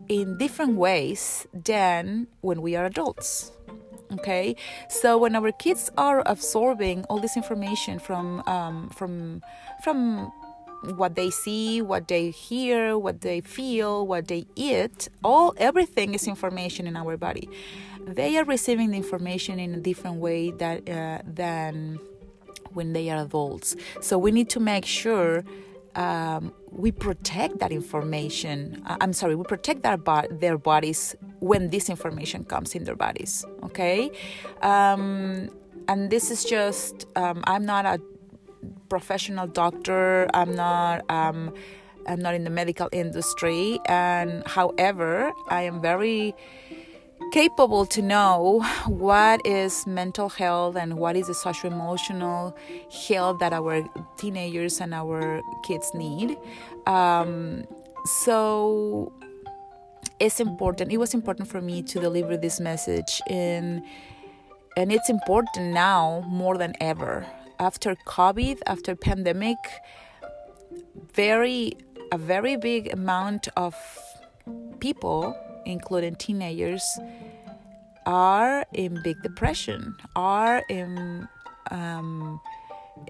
in 0.08 0.36
different 0.38 0.76
ways 0.76 1.46
than 1.54 2.26
when 2.40 2.60
we 2.60 2.76
are 2.76 2.84
adults 2.84 3.52
okay? 4.14 4.56
So 4.88 5.18
when 5.18 5.34
our 5.34 5.52
kids 5.52 5.90
are 5.96 6.22
absorbing 6.26 7.04
all 7.04 7.18
this 7.18 7.36
information 7.36 7.98
from 7.98 8.42
um, 8.46 8.90
from 8.90 9.42
from 9.82 10.32
what 10.96 11.14
they 11.14 11.30
see 11.30 11.80
what 11.80 12.08
they 12.08 12.30
hear 12.30 12.98
what 12.98 13.20
they 13.20 13.40
feel 13.40 14.04
what 14.04 14.26
they 14.26 14.44
eat 14.56 15.08
all 15.22 15.54
everything 15.56 16.12
is 16.12 16.26
information 16.26 16.86
in 16.86 16.96
our 16.96 17.16
body. 17.16 17.48
They 18.04 18.36
are 18.36 18.44
receiving 18.44 18.90
the 18.90 18.96
information 18.96 19.60
in 19.60 19.74
a 19.74 19.80
different 19.80 20.16
way 20.16 20.50
that 20.50 20.88
uh, 20.88 21.22
than 21.24 22.00
when 22.72 22.92
they 22.94 23.10
are 23.10 23.22
adults. 23.22 23.76
So 24.00 24.18
we 24.18 24.32
need 24.32 24.48
to 24.50 24.60
make 24.60 24.84
sure 24.84 25.44
um, 25.94 26.52
we 26.70 26.90
protect 26.90 27.58
that 27.58 27.72
information. 27.72 28.82
Uh, 28.86 28.96
I'm 29.00 29.12
sorry, 29.12 29.34
we 29.34 29.44
protect 29.44 29.82
their, 29.82 29.96
bo- 29.96 30.28
their 30.30 30.58
bodies 30.58 31.14
when 31.40 31.70
this 31.70 31.90
information 31.90 32.44
comes 32.44 32.74
in 32.74 32.84
their 32.84 32.96
bodies. 32.96 33.44
Okay, 33.64 34.10
um, 34.62 35.50
and 35.88 36.10
this 36.10 36.30
is 36.30 36.44
just 36.44 37.06
um, 37.16 37.42
I'm 37.46 37.64
not 37.66 37.84
a 37.84 38.00
professional 38.88 39.46
doctor. 39.46 40.28
I'm 40.34 40.54
not. 40.54 41.08
Um, 41.10 41.54
I'm 42.04 42.18
not 42.18 42.34
in 42.34 42.42
the 42.42 42.50
medical 42.50 42.88
industry, 42.90 43.78
and 43.86 44.42
however, 44.46 45.30
I 45.48 45.62
am 45.62 45.80
very 45.80 46.34
capable 47.32 47.86
to 47.86 48.02
know 48.02 48.62
what 48.86 49.44
is 49.46 49.86
mental 49.86 50.28
health 50.28 50.76
and 50.76 50.98
what 50.98 51.16
is 51.16 51.26
the 51.26 51.34
social 51.34 51.72
emotional 51.72 52.54
health 53.08 53.38
that 53.40 53.52
our 53.52 53.82
teenagers 54.18 54.80
and 54.80 54.92
our 54.92 55.40
kids 55.64 55.90
need. 55.94 56.36
Um, 56.86 57.64
so 58.04 59.12
it's 60.20 60.40
important. 60.40 60.92
It 60.92 60.98
was 60.98 61.14
important 61.14 61.48
for 61.48 61.62
me 61.62 61.82
to 61.82 61.98
deliver 61.98 62.36
this 62.36 62.60
message 62.60 63.20
in 63.28 63.82
and 64.76 64.92
it's 64.92 65.10
important 65.10 65.72
now 65.72 66.22
more 66.26 66.56
than 66.56 66.72
ever 66.80 67.26
after 67.58 67.94
covid 68.06 68.58
after 68.66 68.96
pandemic 68.96 69.58
very 71.12 71.74
a 72.10 72.16
very 72.16 72.56
big 72.56 72.90
amount 72.90 73.48
of 73.56 73.74
people 74.80 75.36
including 75.66 76.14
teenagers 76.16 76.98
are 78.06 78.64
in 78.72 79.00
big 79.02 79.22
depression 79.22 79.94
are 80.16 80.62
in 80.68 81.28
um, 81.70 82.40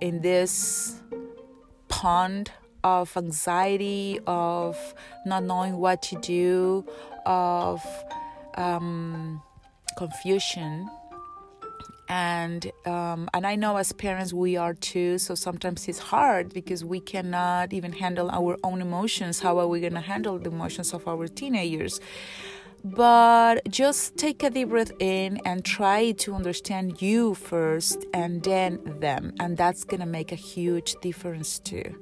in 0.01 0.21
this 0.21 1.01
pond 1.89 2.51
of 2.85 3.17
anxiety 3.17 4.21
of 4.27 4.95
not 5.25 5.43
knowing 5.45 5.77
what 5.77 6.03
to 6.03 6.17
do 6.21 6.85
of 7.25 7.83
um, 8.57 9.43
confusion 9.97 10.89
and 12.13 12.71
um, 12.85 13.31
and 13.33 13.47
I 13.47 13.55
know 13.57 13.79
as 13.79 13.91
parents 13.93 14.35
we 14.35 14.59
are 14.59 14.75
too. 14.75 15.17
So 15.17 15.35
sometimes 15.35 15.89
it's 15.89 15.99
hard 15.99 16.53
because 16.53 16.85
we 16.85 17.01
cannot 17.01 17.73
even 17.73 17.93
handle 17.93 18.29
our 18.31 18.59
own 18.63 18.83
emotions. 18.83 19.41
How 19.41 19.59
are 19.59 19.67
we 19.67 19.81
going 19.81 19.95
to 19.95 20.07
handle 20.13 20.39
the 20.39 20.51
emotions 20.51 20.93
of 20.93 21.09
our 21.09 21.27
teenagers? 21.27 22.01
But 22.85 23.61
just 23.69 24.17
take 24.17 24.43
a 24.43 24.51
deep 24.51 24.71
breath 24.71 24.93
in 24.99 25.41
and 25.45 25.65
try 25.65 26.13
to 26.13 26.35
understand 26.35 27.01
you 27.01 27.35
first 27.35 28.05
and 28.13 28.43
then 28.43 28.81
them 29.01 29.33
and 29.39 29.57
that's 29.57 29.85
gonna 29.85 30.07
make 30.07 30.33
a 30.33 30.37
huge 30.37 30.97
difference 31.01 31.59
too. 31.59 31.95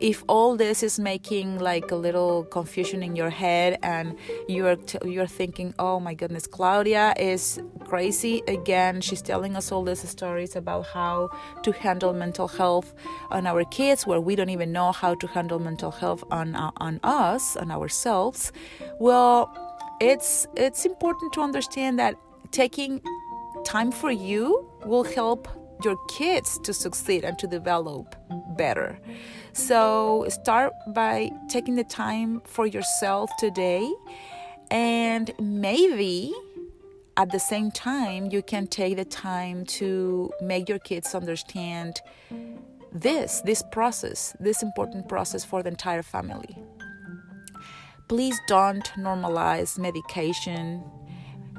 If 0.00 0.24
all 0.28 0.56
this 0.56 0.82
is 0.82 0.98
making 0.98 1.58
like 1.58 1.90
a 1.90 1.96
little 1.96 2.44
confusion 2.44 3.02
in 3.02 3.16
your 3.16 3.30
head 3.30 3.78
and 3.82 4.16
you're 4.48 4.76
you're 5.04 5.26
thinking 5.26 5.74
oh 5.78 5.98
my 5.98 6.14
goodness 6.14 6.46
claudia 6.46 7.14
is 7.18 7.60
crazy 7.84 8.42
again. 8.48 9.00
She's 9.00 9.22
telling 9.22 9.56
us 9.56 9.72
all 9.72 9.84
these 9.84 10.08
stories 10.08 10.56
about 10.56 10.86
how 10.86 11.30
to 11.62 11.72
handle 11.72 12.12
mental 12.12 12.48
health 12.48 12.94
on 13.30 13.46
our 13.46 13.64
kids 13.64 14.06
where 14.06 14.20
we 14.20 14.36
don't 14.36 14.50
even 14.50 14.72
know 14.72 14.92
how 14.92 15.14
to 15.16 15.26
handle 15.26 15.58
mental 15.58 15.90
health 15.90 16.22
on 16.30 16.54
uh, 16.54 16.70
on 16.76 17.00
us 17.02 17.56
on 17.56 17.70
ourselves. 17.70 18.52
Well 18.98 19.71
it's 20.02 20.48
it's 20.56 20.84
important 20.84 21.32
to 21.32 21.40
understand 21.40 21.98
that 22.00 22.16
taking 22.50 23.00
time 23.64 23.92
for 23.92 24.10
you 24.10 24.68
will 24.84 25.04
help 25.04 25.46
your 25.84 25.96
kids 26.08 26.58
to 26.64 26.72
succeed 26.72 27.24
and 27.24 27.38
to 27.38 27.46
develop 27.46 28.16
better. 28.56 28.98
So 29.52 30.26
start 30.28 30.72
by 30.88 31.30
taking 31.48 31.76
the 31.76 31.84
time 31.84 32.42
for 32.44 32.66
yourself 32.66 33.30
today 33.38 33.92
and 34.70 35.32
maybe 35.40 36.34
at 37.16 37.30
the 37.30 37.38
same 37.38 37.70
time 37.70 38.28
you 38.32 38.42
can 38.42 38.66
take 38.66 38.96
the 38.96 39.04
time 39.04 39.64
to 39.66 40.32
make 40.40 40.68
your 40.68 40.78
kids 40.80 41.14
understand 41.14 42.00
this 42.92 43.40
this 43.44 43.62
process 43.70 44.34
this 44.38 44.62
important 44.62 45.08
process 45.08 45.44
for 45.44 45.62
the 45.62 45.68
entire 45.68 46.02
family 46.02 46.56
please 48.08 48.40
don't 48.46 48.84
normalize 48.96 49.78
medication. 49.78 50.82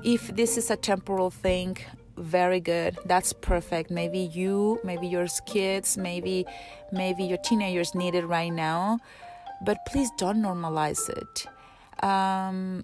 If 0.03 0.35
this 0.35 0.57
is 0.57 0.69
a 0.69 0.75
temporal 0.75 1.31
thing, 1.31 1.77
very 2.17 2.59
good. 2.59 2.97
That's 3.05 3.33
perfect. 3.33 3.89
Maybe 3.89 4.19
you, 4.19 4.79
maybe 4.83 5.07
your 5.07 5.27
kids, 5.45 5.97
maybe 5.97 6.45
maybe 6.91 7.23
your 7.23 7.39
teenagers 7.39 7.95
need 7.95 8.15
it 8.15 8.25
right 8.25 8.53
now, 8.53 8.99
but 9.65 9.77
please 9.87 10.09
don't 10.17 10.41
normalize 10.41 11.09
it. 11.09 11.47
Um, 12.03 12.83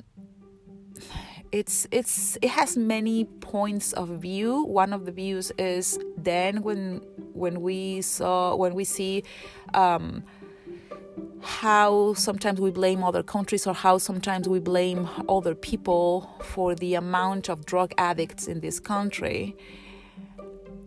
it's 1.51 1.87
it's 1.91 2.37
it 2.41 2.49
has 2.49 2.77
many 2.77 3.25
points 3.25 3.93
of 3.93 4.09
view. 4.09 4.63
One 4.65 4.93
of 4.93 5.05
the 5.05 5.11
views 5.11 5.51
is 5.57 5.99
then 6.17 6.61
when 6.63 7.01
when 7.33 7.61
we 7.61 8.01
saw 8.01 8.55
when 8.55 8.73
we 8.75 8.83
see 8.83 9.23
um, 9.73 10.23
how 11.41 12.13
sometimes 12.13 12.59
we 12.59 12.71
blame 12.71 13.03
other 13.03 13.23
countries 13.23 13.65
or 13.65 13.73
how 13.73 13.97
sometimes 13.97 14.47
we 14.47 14.59
blame 14.59 15.09
other 15.27 15.55
people 15.55 16.29
for 16.41 16.75
the 16.75 16.95
amount 16.95 17.49
of 17.49 17.65
drug 17.65 17.93
addicts 17.97 18.47
in 18.47 18.59
this 18.59 18.79
country 18.79 19.55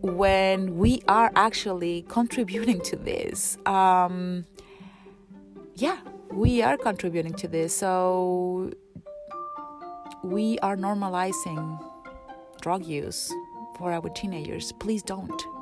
when 0.01 0.77
we 0.77 1.01
are 1.07 1.31
actually 1.35 2.05
contributing 2.09 2.81
to 2.81 2.95
this. 2.95 3.57
Um, 3.65 4.45
yeah, 5.75 5.97
we 6.31 6.61
are 6.61 6.77
contributing 6.77 7.33
to 7.35 7.47
this. 7.47 7.75
So 7.75 8.71
we 10.23 10.59
are 10.59 10.75
normalizing 10.75 11.79
drug 12.61 12.85
use 12.85 13.31
for 13.77 13.91
our 13.91 14.09
teenagers. 14.09 14.71
Please 14.73 15.03
don't. 15.03 15.52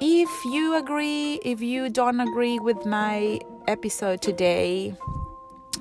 If 0.00 0.44
you 0.44 0.76
agree, 0.76 1.40
if 1.44 1.60
you 1.60 1.88
don't 1.90 2.20
agree 2.20 2.60
with 2.60 2.86
my 2.86 3.40
episode 3.66 4.22
today, 4.22 4.94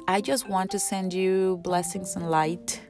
I 0.07 0.21
just 0.21 0.49
want 0.49 0.71
to 0.71 0.79
send 0.79 1.13
you 1.13 1.57
blessings 1.57 2.15
and 2.15 2.27
light. 2.27 2.81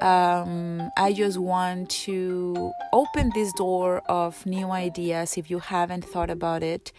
Um, 0.00 0.90
I 0.98 1.14
just 1.14 1.38
want 1.38 1.88
to 2.04 2.70
open 2.92 3.30
this 3.34 3.50
door 3.54 4.02
of 4.10 4.44
new 4.44 4.70
ideas 4.70 5.38
if 5.38 5.50
you 5.50 5.58
haven't 5.58 6.04
thought 6.04 6.28
about 6.28 6.62
it. 6.62 6.92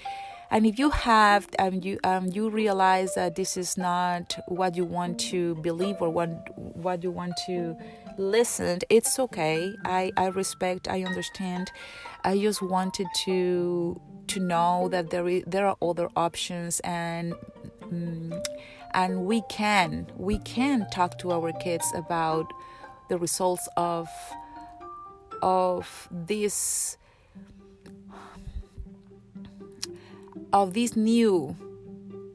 And 0.49 0.65
if 0.65 0.79
you 0.79 0.89
have, 0.89 1.47
um, 1.59 1.79
you 1.81 1.99
um, 2.03 2.27
you 2.27 2.49
realize 2.49 3.13
that 3.15 3.35
this 3.35 3.55
is 3.55 3.77
not 3.77 4.35
what 4.47 4.75
you 4.75 4.85
want 4.85 5.19
to 5.31 5.55
believe 5.55 5.97
or 5.99 6.09
what 6.09 6.29
what 6.57 7.03
you 7.03 7.11
want 7.11 7.33
to 7.45 7.75
listen, 8.17 8.79
it's 8.89 9.19
okay. 9.19 9.75
I 9.83 10.11
I 10.17 10.27
respect. 10.27 10.87
I 10.87 11.03
understand. 11.03 11.71
I 12.23 12.37
just 12.37 12.61
wanted 12.61 13.07
to 13.25 13.99
to 14.27 14.39
know 14.39 14.87
that 14.89 15.09
there 15.09 15.27
is, 15.27 15.43
there 15.45 15.67
are 15.67 15.77
other 15.81 16.09
options 16.15 16.79
and 16.81 17.33
um, 17.83 18.33
and 18.93 19.25
we 19.25 19.41
can 19.49 20.07
we 20.17 20.39
can 20.39 20.87
talk 20.89 21.17
to 21.19 21.31
our 21.31 21.51
kids 21.53 21.85
about 21.95 22.51
the 23.09 23.17
results 23.17 23.67
of 23.75 24.07
of 25.41 26.07
this 26.11 26.97
of 30.53 30.73
this 30.73 30.95
new 30.95 31.55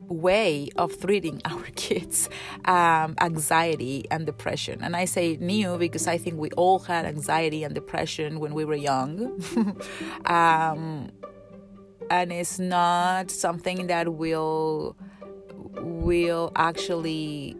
way 0.08 0.68
of 0.76 0.98
treating 1.00 1.40
our 1.50 1.64
kids 1.74 2.28
um, 2.64 3.14
anxiety 3.20 4.04
and 4.10 4.26
depression. 4.26 4.80
And 4.82 4.96
i 4.96 5.04
say 5.04 5.36
new 5.40 5.78
because 5.78 6.06
i 6.06 6.18
think 6.18 6.38
we 6.38 6.50
all 6.50 6.80
had 6.80 7.04
anxiety 7.04 7.64
and 7.64 7.74
depression 7.74 8.40
when 8.40 8.54
we 8.54 8.64
were 8.64 8.74
young. 8.74 9.42
Um, 10.24 11.10
and 12.10 12.32
it's 12.32 12.58
not 12.58 13.30
something 13.30 13.86
that 13.88 14.14
will 14.14 14.96
will 15.80 16.52
actually 16.56 17.56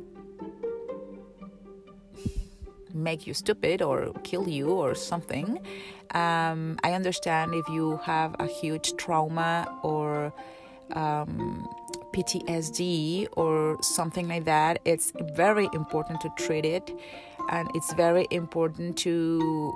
make 2.94 3.26
you 3.26 3.34
stupid 3.34 3.82
or 3.82 4.12
kill 4.24 4.48
you 4.48 4.68
or 4.70 4.94
something. 4.94 5.60
Um, 6.14 6.78
i 6.82 6.92
understand 6.92 7.54
if 7.54 7.68
you 7.68 7.98
have 7.98 8.34
a 8.38 8.46
huge 8.46 8.96
trauma 8.96 9.68
or 9.82 10.32
um, 10.94 11.68
PTSD 12.12 13.28
or 13.36 13.76
something 13.82 14.28
like 14.28 14.44
that, 14.44 14.80
it's 14.84 15.12
very 15.32 15.68
important 15.72 16.20
to 16.22 16.30
treat 16.36 16.64
it, 16.64 16.90
and 17.50 17.68
it's 17.74 17.92
very 17.94 18.26
important 18.30 18.96
to 18.98 19.72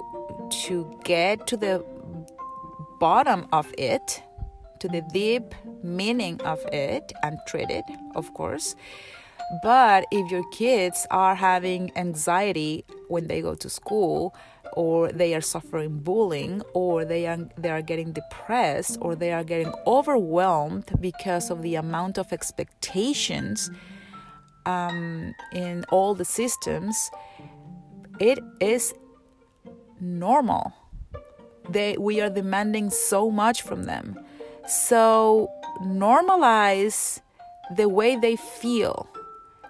to 0.66 0.98
get 1.04 1.46
to 1.46 1.56
the 1.56 1.84
bottom 3.00 3.46
of 3.52 3.72
it, 3.78 4.22
to 4.80 4.88
the 4.88 5.02
deep 5.12 5.54
meaning 5.82 6.40
of 6.42 6.60
it, 6.72 7.12
and 7.22 7.38
treat 7.46 7.70
it, 7.70 7.84
of 8.14 8.32
course. 8.34 8.76
But 9.62 10.06
if 10.10 10.30
your 10.30 10.48
kids 10.50 11.06
are 11.10 11.34
having 11.34 11.92
anxiety 11.96 12.84
when 13.08 13.26
they 13.26 13.42
go 13.42 13.54
to 13.54 13.68
school, 13.68 14.34
or 14.74 15.12
they 15.12 15.34
are 15.34 15.40
suffering 15.40 15.98
bullying 15.98 16.62
or 16.72 17.04
they 17.04 17.26
are 17.26 17.36
they 17.58 17.68
are 17.68 17.82
getting 17.82 18.12
depressed 18.12 18.96
or 19.00 19.14
they 19.14 19.30
are 19.30 19.44
getting 19.44 19.72
overwhelmed 19.86 20.90
because 21.00 21.50
of 21.50 21.60
the 21.62 21.74
amount 21.74 22.16
of 22.16 22.32
expectations 22.32 23.70
um, 24.64 25.34
in 25.52 25.84
all 25.90 26.14
the 26.14 26.24
systems 26.24 27.10
it 28.18 28.38
is 28.60 28.94
normal. 30.00 30.72
They 31.68 31.96
we 31.96 32.20
are 32.20 32.30
demanding 32.30 32.90
so 32.90 33.30
much 33.30 33.62
from 33.62 33.84
them. 33.84 34.18
So 34.66 35.50
normalize 35.82 37.20
the 37.76 37.88
way 37.88 38.16
they 38.16 38.36
feel 38.36 39.08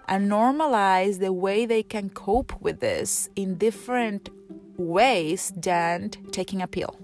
and 0.07 0.29
normalize 0.29 1.19
the 1.19 1.33
way 1.33 1.65
they 1.65 1.83
can 1.83 2.09
cope 2.09 2.59
with 2.61 2.79
this 2.79 3.29
in 3.35 3.55
different 3.55 4.29
ways 4.77 5.53
than 5.55 6.09
taking 6.31 6.61
a 6.61 6.67
pill. 6.67 6.97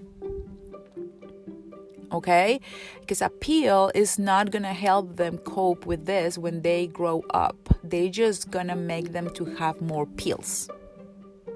okay? 2.12 2.60
Because 3.00 3.22
a 3.22 3.28
pill 3.28 3.90
is 3.94 4.18
not 4.18 4.50
gonna 4.50 4.74
help 4.74 5.16
them 5.16 5.38
cope 5.38 5.86
with 5.86 6.06
this 6.06 6.38
when 6.38 6.62
they 6.62 6.86
grow 6.86 7.22
up. 7.30 7.56
They 7.84 8.08
just 8.08 8.50
gonna 8.50 8.76
make 8.76 9.12
them 9.12 9.30
to 9.34 9.44
have 9.44 9.80
more 9.80 10.06
pills 10.06 10.68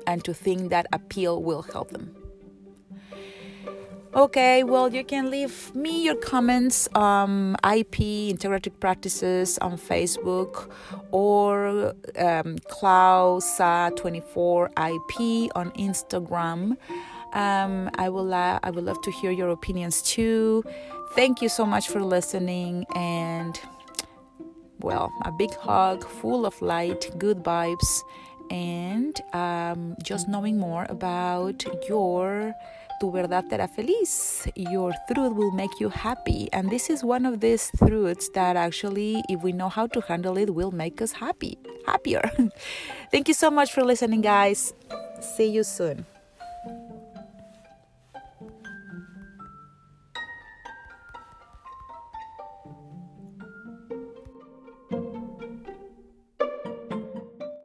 and 0.06 0.24
to 0.24 0.34
think 0.34 0.70
that 0.70 0.86
a 0.92 0.98
pill 0.98 1.42
will 1.42 1.62
help 1.62 1.90
them. 1.90 2.14
Okay, 4.16 4.62
well, 4.62 4.94
you 4.94 5.02
can 5.02 5.28
leave 5.28 5.74
me 5.74 6.04
your 6.04 6.14
comments 6.14 6.88
um, 6.94 7.56
IP 7.64 7.98
integrative 8.30 8.78
practices 8.78 9.58
on 9.58 9.76
Facebook 9.76 10.70
or 11.10 11.88
um, 12.16 12.56
Klausa24 12.70 14.68
IP 14.68 15.50
on 15.56 15.72
Instagram. 15.72 16.76
Um, 17.32 17.90
I 17.96 18.08
will 18.08 18.24
la- 18.24 18.60
I 18.62 18.70
would 18.70 18.84
love 18.84 19.02
to 19.02 19.10
hear 19.10 19.32
your 19.32 19.48
opinions 19.48 20.00
too. 20.00 20.62
Thank 21.16 21.42
you 21.42 21.48
so 21.48 21.66
much 21.66 21.88
for 21.88 22.00
listening 22.00 22.86
and 22.94 23.58
well, 24.78 25.12
a 25.24 25.32
big 25.32 25.52
hug 25.56 26.06
full 26.06 26.46
of 26.46 26.62
light, 26.62 27.10
good 27.18 27.38
vibes, 27.42 28.04
and 28.50 29.20
um, 29.32 29.96
just 30.04 30.28
knowing 30.28 30.56
more 30.58 30.86
about 30.88 31.64
your 31.88 32.54
tu 33.00 33.10
verdad 33.10 33.44
te 33.48 33.54
hará 33.56 33.68
feliz. 33.68 34.48
Your 34.54 34.92
truth 35.08 35.34
will 35.34 35.52
make 35.52 35.80
you 35.80 35.90
happy. 35.90 36.48
And 36.52 36.70
this 36.70 36.90
is 36.90 37.04
one 37.04 37.26
of 37.26 37.40
these 37.40 37.70
truths 37.78 38.30
that 38.34 38.56
actually, 38.56 39.22
if 39.28 39.42
we 39.42 39.52
know 39.52 39.68
how 39.68 39.86
to 39.88 40.00
handle 40.00 40.36
it, 40.38 40.54
will 40.54 40.72
make 40.72 41.02
us 41.02 41.12
happy, 41.12 41.58
happier. 41.86 42.30
Thank 43.10 43.28
you 43.28 43.34
so 43.34 43.50
much 43.50 43.72
for 43.72 43.82
listening, 43.84 44.20
guys. 44.20 44.72
See 45.20 45.48
you 45.48 45.64
soon. 45.64 46.06